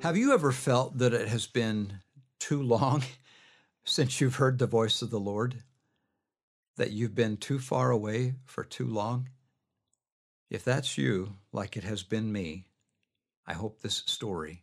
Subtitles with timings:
[0.00, 1.94] Have you ever felt that it has been
[2.38, 3.02] too long
[3.84, 5.64] since you've heard the voice of the Lord?
[6.76, 9.28] That you've been too far away for too long?
[10.50, 12.66] If that's you, like it has been me,
[13.44, 14.62] I hope this story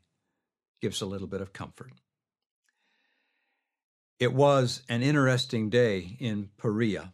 [0.79, 1.91] gives a little bit of comfort.
[4.19, 7.11] It was an interesting day in Perea.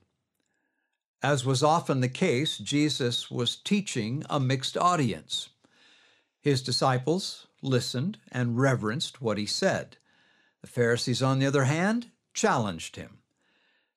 [1.24, 5.50] As was often the case, Jesus was teaching a mixed audience.
[6.40, 9.98] His disciples listened and reverenced what he said.
[10.62, 13.20] The Pharisees, on the other hand, challenged him.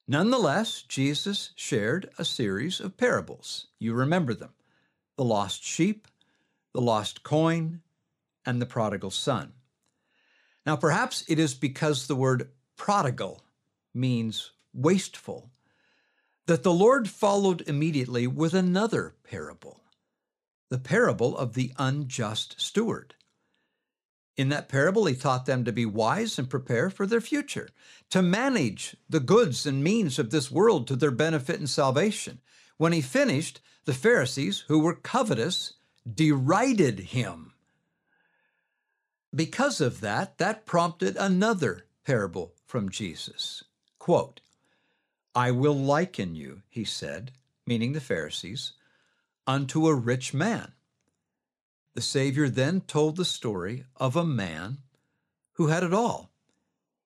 [0.06, 3.69] Nonetheless, Jesus shared a series of parables.
[3.78, 4.52] You remember them
[5.16, 6.08] the lost sheep,
[6.72, 7.80] the lost coin,
[8.44, 9.52] and the prodigal son.
[10.67, 13.42] Now, perhaps it is because the word prodigal
[13.94, 15.50] means wasteful
[16.46, 19.83] that the Lord followed immediately with another parable,
[20.69, 23.14] the parable of the unjust steward.
[24.36, 27.68] In that parable, he taught them to be wise and prepare for their future,
[28.10, 32.40] to manage the goods and means of this world to their benefit and salvation.
[32.77, 35.74] When he finished, the Pharisees, who were covetous,
[36.12, 37.52] derided him.
[39.32, 43.64] Because of that, that prompted another parable from Jesus.
[43.98, 44.40] Quote,
[45.34, 47.32] I will liken you, he said,
[47.66, 48.72] meaning the Pharisees,
[49.46, 50.72] unto a rich man
[51.95, 54.78] the Savior then told the story of a man
[55.53, 56.33] who had it all.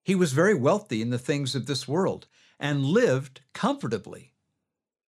[0.03, 2.27] He was very wealthy in the things of this world
[2.59, 4.33] and lived comfortably.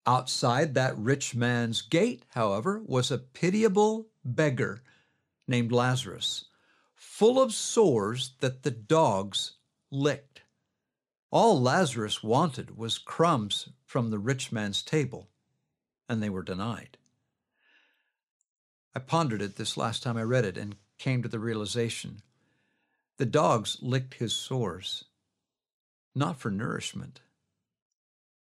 [0.05, 4.83] Outside that rich man's gate, however, was a pitiable beggar
[5.47, 6.45] named Lazarus,
[6.95, 9.53] full of sores that the dogs
[9.89, 10.41] licked.
[11.31, 15.29] All Lazarus wanted was crumbs from the rich man's table,
[16.07, 16.97] and they were denied.
[18.93, 22.21] I pondered it this last time I read it and came to the realization
[23.17, 25.03] the dogs licked his sores,
[26.15, 27.21] not for nourishment,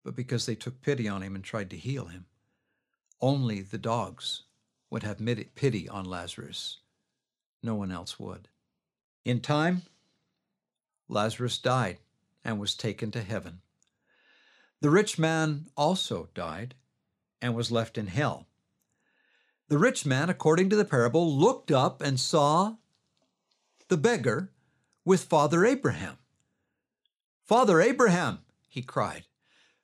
[0.02, 2.24] but because they took pity on him and tried to heal him.
[3.20, 4.44] Only the dogs
[4.88, 5.20] would have
[5.54, 6.78] pity on Lazarus.
[7.62, 8.48] No one else would.
[9.26, 9.82] In time,
[11.06, 11.98] Lazarus died
[12.42, 13.60] and was taken to heaven.
[14.80, 16.74] The rich man also died
[17.42, 18.46] and was left in hell.
[19.72, 22.74] The rich man, according to the parable, looked up and saw
[23.88, 24.52] the beggar
[25.02, 26.18] with Father Abraham.
[27.42, 29.24] Father Abraham, he cried,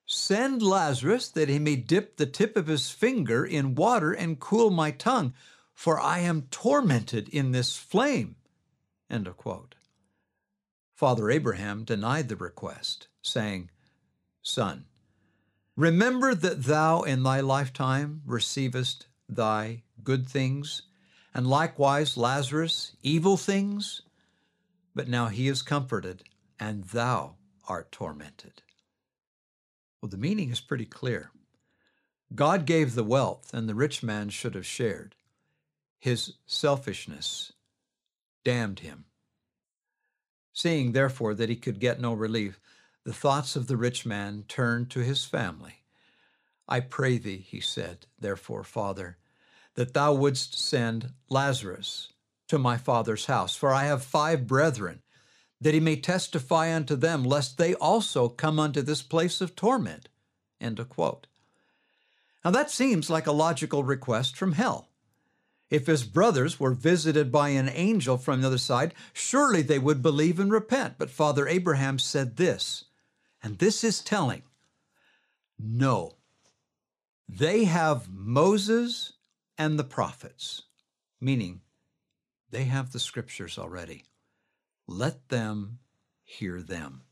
[0.04, 4.68] send Lazarus that he may dip the tip of his finger in water and cool
[4.68, 5.32] my tongue,
[5.72, 8.36] for I am tormented in this flame.
[9.08, 9.74] End of quote.
[10.94, 13.70] Father Abraham denied the request, saying,
[14.42, 14.84] Son,
[15.76, 20.82] remember that thou in thy lifetime receivest thy good things,
[21.34, 24.02] and likewise Lazarus evil things?
[24.94, 26.24] But now he is comforted,
[26.58, 27.36] and thou
[27.68, 28.62] art tormented.
[30.00, 31.30] Well, the meaning is pretty clear.
[32.34, 35.14] God gave the wealth, and the rich man should have shared.
[35.98, 37.52] His selfishness
[38.44, 39.06] damned him.
[40.52, 42.60] Seeing, therefore, that he could get no relief,
[43.04, 45.84] the thoughts of the rich man turned to his family
[46.68, 49.16] I pray thee, he said, therefore, Father,
[49.74, 52.12] that thou wouldst send Lazarus
[52.48, 55.02] to my father's house, for I have five brethren,
[55.60, 60.08] that he may testify unto them, lest they also come unto this place of torment.
[60.60, 61.26] End of quote.
[62.44, 64.88] Now that seems like a logical request from hell.
[65.70, 70.02] If his brothers were visited by an angel from the other side, surely they would
[70.02, 70.94] believe and repent.
[70.98, 72.84] But Father Abraham said this,
[73.42, 74.42] and this is telling
[75.58, 76.14] no,
[77.28, 79.12] they have Moses
[79.58, 80.62] and the prophets,
[81.20, 81.60] meaning
[82.50, 84.04] they have the scriptures already.
[84.86, 85.80] Let them
[86.24, 87.02] hear them.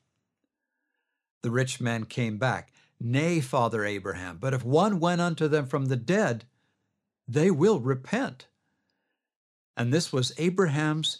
[1.42, 2.72] The rich man came back.
[2.98, 6.46] Nay, Father Abraham, but if one went unto them from the dead,
[7.28, 8.46] they will repent.
[9.76, 11.18] And this was Abraham's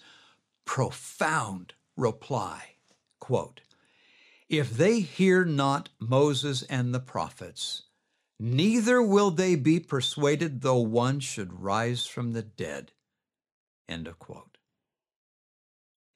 [0.64, 2.76] profound reply.
[3.20, 3.60] Quote,
[4.48, 7.82] if they hear not Moses and the prophets,
[8.38, 12.92] neither will they be persuaded though one should rise from the dead.
[13.88, 14.58] End of quote.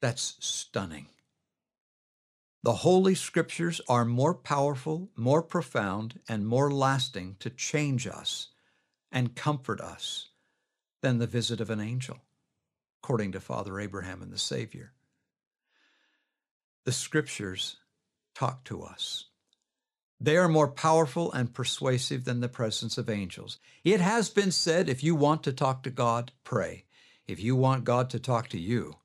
[0.01, 1.07] That's stunning.
[2.63, 8.49] The Holy Scriptures are more powerful, more profound, and more lasting to change us
[9.11, 10.29] and comfort us
[11.01, 12.19] than the visit of an angel,
[13.01, 14.93] according to Father Abraham and the Savior.
[16.85, 17.77] The Scriptures
[18.35, 19.30] talk to us.
[20.23, 23.57] They are more powerful and persuasive than the presence of angels.
[23.83, 26.85] It has been said if you want to talk to God, pray.
[27.27, 28.97] If you want God to talk to you,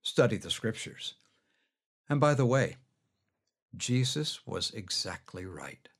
[0.00, 1.12] study the Scriptures.
[2.08, 2.76] And by the way,
[3.76, 5.90] Jesus was exactly right.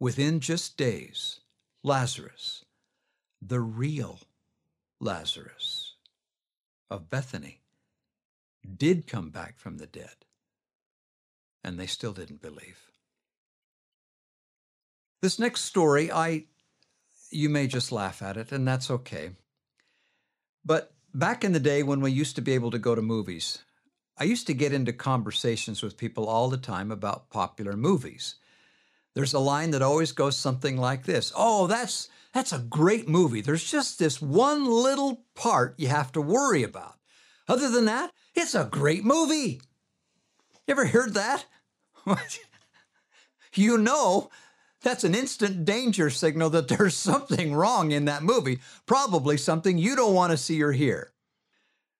[0.00, 1.38] Within just days,
[1.84, 2.64] Lazarus,
[3.40, 4.18] the real
[4.98, 5.94] Lazarus
[6.90, 7.60] of Bethany,
[8.76, 10.24] did come back from the dead,
[11.62, 12.89] and they still didn't believe.
[15.20, 16.44] This next story, I
[17.30, 19.30] you may just laugh at it, and that's okay.
[20.64, 23.58] But back in the day when we used to be able to go to movies,
[24.18, 28.36] I used to get into conversations with people all the time about popular movies.
[29.14, 33.40] There's a line that always goes something like this Oh, that's, that's a great movie.
[33.40, 36.94] There's just this one little part you have to worry about.
[37.48, 39.60] Other than that, it's a great movie.
[40.66, 41.46] You ever heard that?
[43.54, 44.30] you know,
[44.82, 49.96] that's an instant danger signal that there's something wrong in that movie, probably something you
[49.96, 51.12] don't want to see or hear.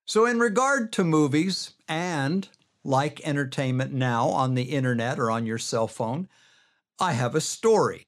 [0.06, 2.48] So, in regard to movies and
[2.82, 6.28] like entertainment now on the internet or on your cell phone,
[6.98, 8.06] I have a story.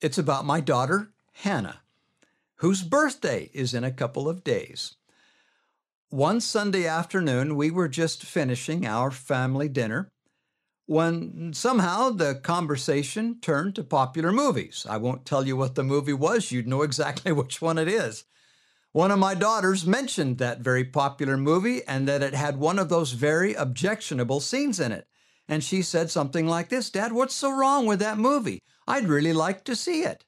[0.00, 1.80] It's about my daughter, Hannah,
[2.56, 4.96] whose birthday is in a couple of days.
[6.08, 10.10] One Sunday afternoon, we were just finishing our family dinner
[10.86, 14.86] when somehow the conversation turned to popular movies.
[14.88, 18.24] I won't tell you what the movie was, you'd know exactly which one it is.
[18.92, 22.88] One of my daughters mentioned that very popular movie and that it had one of
[22.88, 25.06] those very objectionable scenes in it.
[25.48, 28.60] And she said something like this Dad, what's so wrong with that movie?
[28.86, 30.24] I'd really like to see it.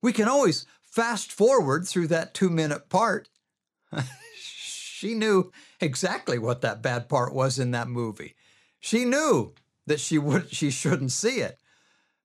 [0.00, 3.28] We can always fast forward through that two minute part.
[4.36, 5.50] she knew
[5.80, 8.36] exactly what that bad part was in that movie.
[8.78, 9.54] She knew
[9.86, 11.58] that she would she shouldn't see it.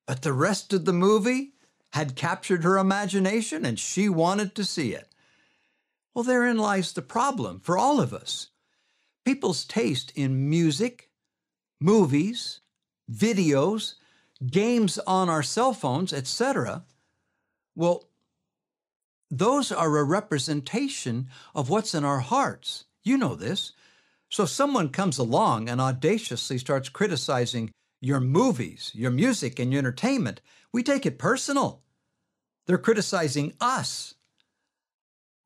[0.08, 1.54] But the rest of the movie
[1.94, 5.10] had captured her imagination and she wanted to see it.
[6.14, 8.50] Well, therein lies the problem for all of us.
[9.26, 11.10] People's taste in music,
[11.80, 12.62] movies,
[13.12, 13.96] videos,
[14.46, 16.86] games on our cell phones, etc.
[17.76, 18.10] Well,
[19.30, 22.86] those are a representation of what's in our hearts.
[23.04, 23.74] You know this.
[24.30, 30.40] So someone comes along and audaciously starts criticizing your movies, your music, and your entertainment.
[30.72, 31.82] We take it personal.
[32.68, 34.14] They're criticizing us.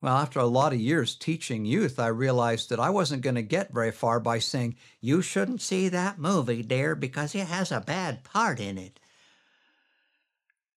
[0.02, 3.42] Well, after a lot of years teaching youth, I realized that I wasn't going to
[3.42, 7.80] get very far by saying, You shouldn't see that movie, dear, because it has a
[7.80, 9.00] bad part in it.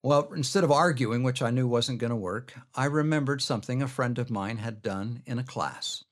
[0.05, 3.89] Well, instead of arguing, which I knew wasn't going to work, I remembered something a
[3.89, 6.05] friend of mine had done in a class.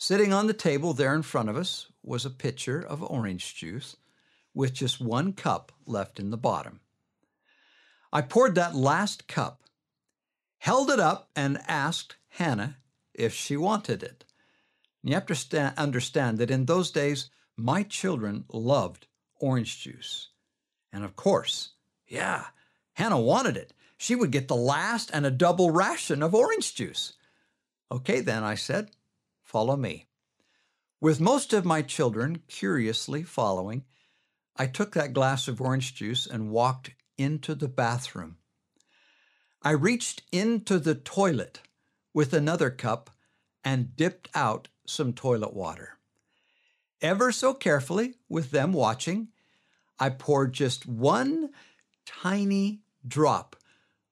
[0.00, 3.96] Sitting on the table there in front of us was a pitcher of orange juice
[4.54, 6.78] with just one cup left in the bottom.
[8.12, 9.64] I poured that last cup,
[10.58, 12.76] held it up, and asked Hannah
[13.12, 14.24] if she wanted it.
[15.02, 19.08] You have to understand that in those days, my children loved
[19.40, 20.28] orange juice.
[20.92, 21.70] And of course,
[22.06, 22.46] yeah,
[22.92, 23.72] Hannah wanted it.
[23.96, 27.14] She would get the last and a double ration of orange juice.
[27.90, 28.92] Okay, then, I said,
[29.48, 30.04] follow me.
[31.00, 33.84] With most of my children curiously following,
[34.56, 38.36] I took that glass of orange juice and walked into the bathroom.
[39.62, 41.62] I reached into the toilet
[42.12, 43.08] with another cup
[43.64, 45.96] and dipped out some toilet water.
[47.00, 49.28] Ever so carefully, with them watching,
[49.98, 51.50] I poured just one
[52.04, 53.56] tiny drop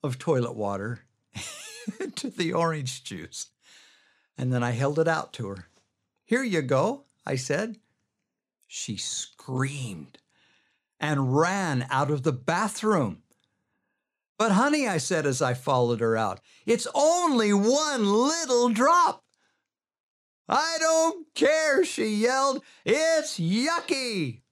[0.03, 1.01] of toilet water
[2.01, 3.51] into the orange juice.
[4.39, 5.69] And then I held it out to her.
[6.25, 7.79] Here you go, I said.
[8.67, 10.19] She screamed
[10.99, 13.23] and ran out of the bathroom.
[14.39, 19.25] But, honey, I said as I followed her out, it's only one little drop.
[20.49, 22.63] I don't care, she yelled.
[22.85, 24.43] It's yucky.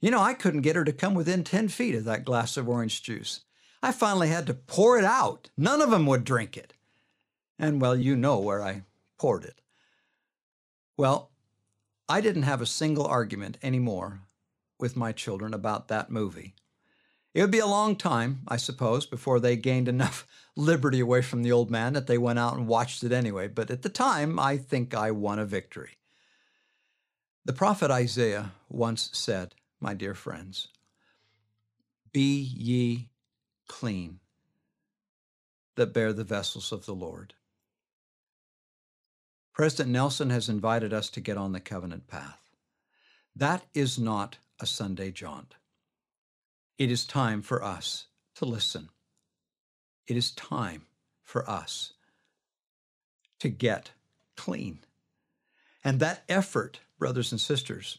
[0.00, 2.68] You know, I couldn't get her to come within 10 feet of that glass of
[2.68, 3.42] orange juice.
[3.82, 5.50] I finally had to pour it out.
[5.56, 6.74] None of them would drink it.
[7.60, 8.84] And, well, you know where I
[9.18, 9.60] poured it.
[10.96, 11.30] Well,
[12.08, 14.22] I didn't have a single argument anymore
[14.78, 16.54] with my children about that movie.
[17.34, 20.26] It would be a long time, I suppose, before they gained enough
[20.56, 23.46] liberty away from the old man that they went out and watched it anyway.
[23.46, 25.98] But at the time, I think I won a victory.
[27.44, 30.68] The prophet Isaiah once said, my dear friends,
[32.10, 33.10] Be ye
[33.68, 34.20] clean
[35.76, 37.34] that bear the vessels of the Lord.
[39.52, 42.40] President Nelson has invited us to get on the covenant path.
[43.34, 45.54] That is not a Sunday jaunt.
[46.78, 48.88] It is time for us to listen.
[50.06, 50.86] It is time
[51.22, 51.92] for us
[53.38, 53.90] to get
[54.36, 54.80] clean.
[55.84, 57.98] And that effort, brothers and sisters,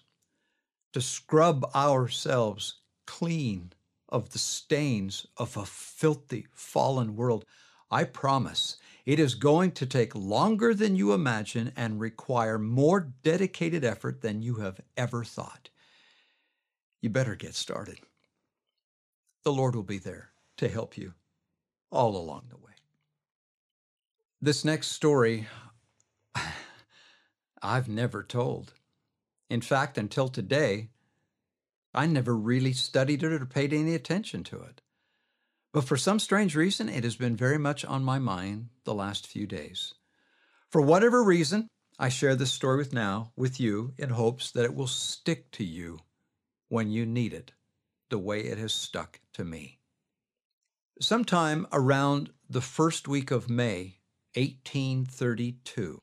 [0.93, 3.71] to scrub ourselves clean
[4.09, 7.45] of the stains of a filthy, fallen world,
[7.89, 13.83] I promise it is going to take longer than you imagine and require more dedicated
[13.83, 15.69] effort than you have ever thought.
[17.01, 17.99] You better get started
[19.43, 21.13] the Lord will be there to help you
[21.91, 22.73] all along the way.
[24.41, 25.47] This next story,
[27.61, 28.73] I've never told.
[29.49, 30.89] In fact, until today,
[31.93, 34.81] I never really studied it or paid any attention to it.
[35.73, 39.25] But for some strange reason, it has been very much on my mind the last
[39.25, 39.93] few days.
[40.69, 44.75] For whatever reason, I share this story with now with you in hopes that it
[44.75, 45.99] will stick to you
[46.67, 47.53] when you need it
[48.09, 49.79] the way it has stuck to me.
[50.99, 53.97] Sometime around the first week of May,
[54.35, 56.01] 1832,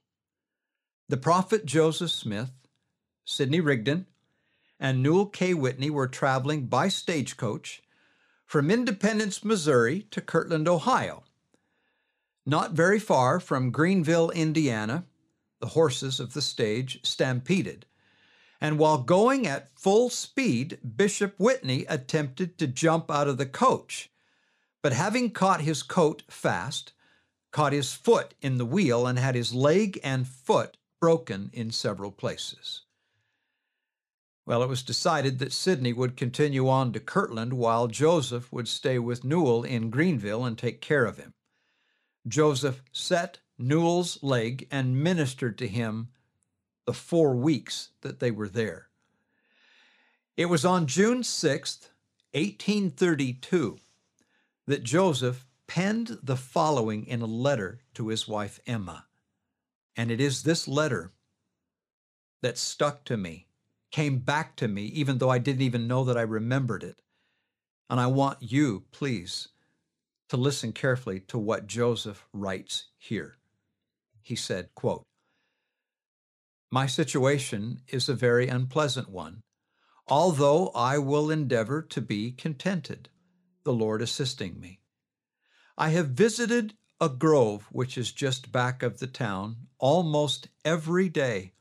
[1.08, 2.52] the prophet Joseph Smith,
[3.24, 4.06] Sidney Rigdon,
[4.80, 5.54] and Newel K.
[5.54, 7.82] Whitney were traveling by stagecoach
[8.48, 11.22] from Independence, Missouri to Kirtland, Ohio.
[12.44, 15.04] Not very far from Greenville, Indiana,
[15.60, 17.86] the horses of the stage stampeded
[18.60, 24.10] and while going at full speed, Bishop Whitney attempted to jump out of the coach,
[24.82, 26.92] but having caught his coat fast,
[27.52, 32.10] caught his foot in the wheel and had his leg and foot broken in several
[32.10, 32.82] places.
[34.48, 38.98] Well, it was decided that Sidney would continue on to Kirtland while Joseph would stay
[38.98, 41.34] with Newel in Greenville and take care of him.
[42.26, 46.08] Joseph set Newel's leg and ministered to him
[46.86, 48.88] the four weeks that they were there.
[50.34, 51.90] It was on June 6th,
[52.32, 53.76] 1832,
[54.66, 59.04] that Joseph penned the following in a letter to his wife Emma.
[59.94, 61.12] And it is this letter
[62.40, 63.47] that stuck to me,
[63.90, 67.00] came back to me, even though I didn't even know that I remembered it.
[67.90, 69.48] And I want you, please,
[70.28, 73.38] to listen carefully to what Joseph writes here.
[74.20, 75.04] He said, quote,
[76.70, 79.40] my situation is a very unpleasant one,
[80.06, 83.08] although I will endeavor to be contented,
[83.64, 84.80] the Lord assisting me.
[85.78, 91.54] I have visited a grove which is just back of the town almost every day,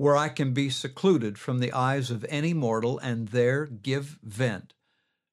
[0.00, 4.72] where I can be secluded from the eyes of any mortal and there give vent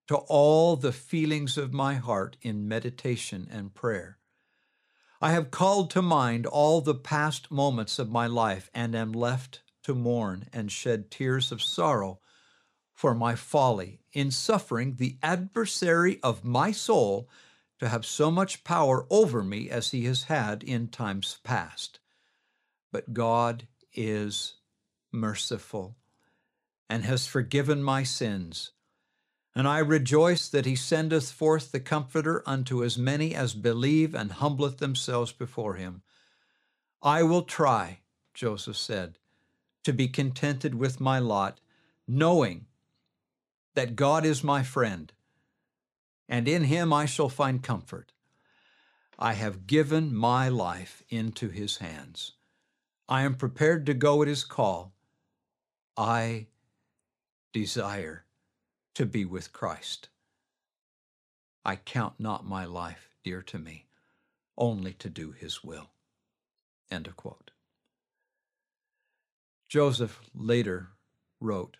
[0.09, 4.17] to all the feelings of my heart in meditation and prayer.
[5.21, 9.62] I have called to mind all the past moments of my life and am left
[9.83, 12.19] to mourn and shed tears of sorrow
[12.93, 17.29] for my folly in suffering the adversary of my soul
[17.79, 22.01] to have so much power over me as he has had in times past.
[22.91, 24.56] But God is
[25.12, 25.96] merciful
[26.89, 28.72] and has forgiven my sins
[29.58, 34.34] and I rejoice that he sendeth forth the Comforter unto as many as believe and
[34.34, 36.03] humbleth themselves before him.
[37.01, 38.01] I will try,
[38.36, 39.17] Joseph said,
[39.84, 41.60] to be contented with my lot,
[42.08, 42.67] knowing
[43.74, 45.12] that God is my friend,
[46.29, 48.12] and in him I shall find comfort.
[49.17, 52.34] I have given my life into his hands.
[53.09, 54.93] I am prepared to go at his call.
[55.95, 56.47] I
[57.53, 58.25] desire
[58.95, 60.09] to be with Christ.
[61.63, 63.87] I count not my life dear to me,
[64.57, 65.89] only to do his will.
[66.91, 67.51] End of quote.
[69.69, 70.89] Joseph later
[71.39, 71.77] wrote,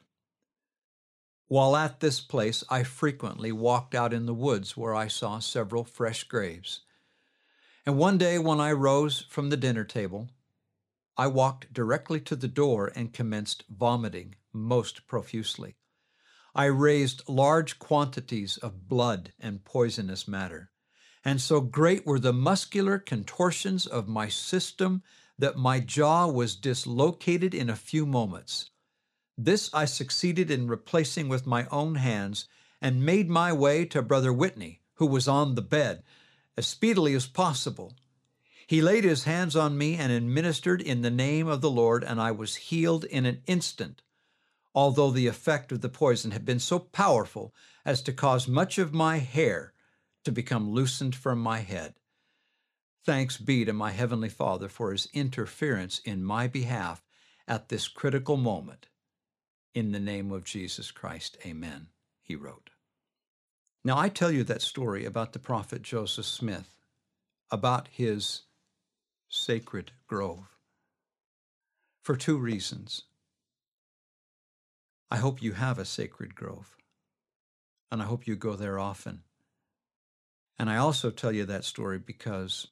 [1.48, 5.84] While at this place, I frequently walked out in the woods where I saw several
[5.84, 6.81] fresh graves.
[7.86, 10.29] And one day when I rose from the dinner table,
[11.17, 15.75] I walked directly to the door and commenced vomiting most profusely.
[16.53, 20.71] I raised large quantities of blood and poisonous matter.
[21.25, 25.01] And so great were the muscular contortions of my system
[25.39, 28.71] that my jaw was dislocated in a few moments.
[29.38, 32.47] This I succeeded in replacing with my own hands,
[32.81, 36.03] and made my way to Brother Whitney, who was on the bed,
[36.55, 37.93] as speedily as possible.
[38.67, 42.19] He laid his hands on me and administered in the name of the Lord, and
[42.19, 44.01] I was healed in an instant,
[44.75, 47.55] although the effect of the poison had been so powerful
[47.86, 49.74] as to cause much of my hair
[50.25, 51.95] to become loosened from my head.
[53.05, 57.05] Thanks be to my Heavenly Father for his interference in my behalf
[57.47, 58.88] at this critical moment.
[59.74, 61.88] In the name of Jesus Christ, amen,
[62.21, 62.71] he wrote.
[63.86, 66.81] Now, I tell you that story about the prophet Joseph Smith,
[67.50, 68.41] about his
[69.29, 70.55] sacred grove,
[72.01, 73.03] for two reasons.
[75.10, 76.75] I hope you have a sacred grove,
[77.91, 79.24] and I hope you go there often.
[80.60, 82.67] And I also tell you that story because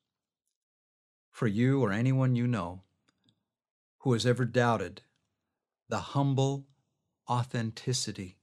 [1.31, 2.81] for you or anyone you know
[3.99, 5.01] who has ever doubted
[5.89, 6.65] the humble
[7.29, 8.37] authenticity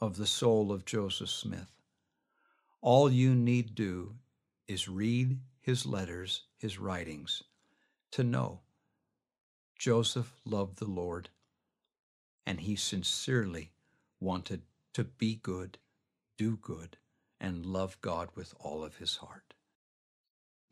[0.00, 1.80] of the soul of Joseph Smith.
[2.80, 4.16] All you need do
[4.68, 7.42] is read his letters, his writings,
[8.10, 8.60] to know
[9.78, 11.28] Joseph loved the Lord
[12.46, 13.72] and he sincerely
[14.18, 14.62] wanted
[14.94, 15.76] to be good,
[16.38, 16.96] do good,
[17.38, 19.52] and love God with all of his heart.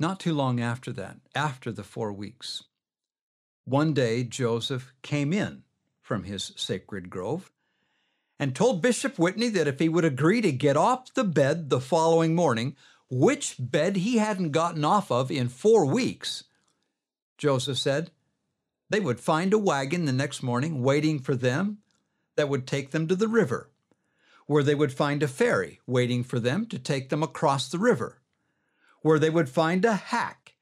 [0.00, 2.64] Not too long after that, after the four weeks,
[3.66, 5.62] one day Joseph came in
[6.00, 7.52] from his sacred grove
[8.38, 11.82] and told Bishop Whitney that if he would agree to get off the bed the
[11.82, 12.76] following morning,
[13.12, 16.44] which bed he hadn't gotten off of in four weeks,
[17.36, 18.10] Joseph said,
[18.88, 21.78] they would find a wagon the next morning waiting for them
[22.36, 23.70] that would take them to the river,
[24.46, 28.22] where they would find a ferry waiting for them to take them across the river
[29.02, 30.54] where they would find a hack,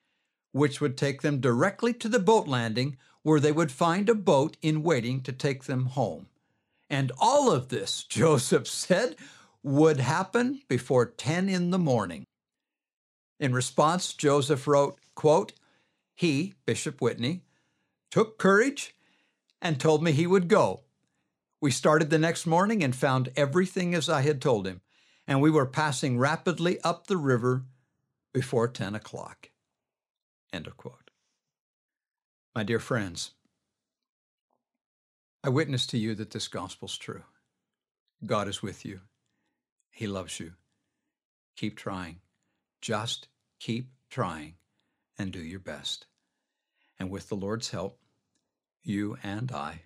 [0.52, 4.56] which would take them directly to the boat landing, where they would find a boat
[4.62, 6.26] in waiting to take them home.
[6.88, 9.16] And all of this, Joseph said,
[9.62, 12.24] would happen before 10 in the morning.
[13.40, 15.54] In response, Joseph wrote, quote,
[16.14, 17.42] He, Bishop Whitney,
[18.10, 18.94] took courage
[19.62, 20.82] and told me he would go.
[21.60, 24.82] We started the next morning and found everything as I had told him,
[25.26, 27.64] and we were passing rapidly up the river
[28.32, 29.50] before 10 o'clock.
[30.52, 31.10] End of quote.
[32.54, 33.32] My dear friends,
[35.42, 37.22] I witness to you that this gospel's true.
[38.26, 39.00] God is with you.
[39.90, 40.52] He loves you.
[41.56, 42.20] Keep trying.
[42.80, 44.54] Just keep trying
[45.18, 46.06] and do your best.
[46.98, 47.98] And with the Lord's help,
[48.82, 49.82] you and I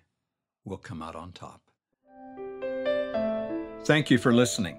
[0.63, 1.61] will come out on top.
[3.85, 4.77] Thank you for listening.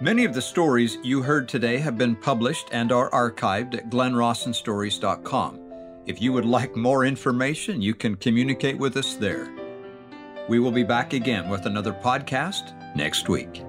[0.00, 5.60] Many of the stories you heard today have been published and are archived at glennrawsonstories.com.
[6.06, 9.48] If you would like more information, you can communicate with us there.
[10.48, 13.62] We will be back again with another podcast next week.